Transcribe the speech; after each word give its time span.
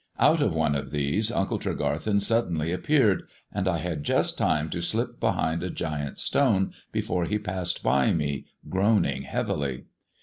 Out 0.17 0.41
of 0.41 0.55
one 0.55 0.73
of 0.73 0.89
these 0.89 1.31
Uncle 1.31 1.59
Tregarthen 1.59 2.19
suddenly 2.19 2.71
appeared, 2.71 3.21
and 3.53 3.67
I 3.67 3.77
had 3.77 4.03
just 4.03 4.35
time 4.35 4.67
to 4.71 4.81
slip 4.81 5.19
behind 5.19 5.61
a 5.61 5.69
giant 5.69 6.17
stone 6.17 6.73
before 6.91 7.25
he 7.25 7.37
passed 7.37 7.83
by 7.83 8.11
me 8.11 8.45
groaning 8.67 9.21
heavily. 9.21 9.85